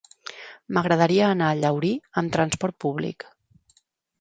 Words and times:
M'agradaria 0.77 1.27
anar 1.35 1.49
a 1.55 1.59
Llaurí 1.59 1.93
amb 2.23 2.35
transport 2.39 2.81
públic. 2.87 3.31